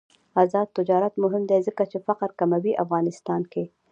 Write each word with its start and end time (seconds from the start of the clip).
آزاد 0.41 0.67
تجارت 0.77 1.13
مهم 1.23 1.43
دی 1.49 1.59
ځکه 1.67 1.83
چې 1.91 1.97
فقر 2.07 2.29
کموي 2.39 2.73
افغانستان 2.83 3.41
کې. 3.51 3.63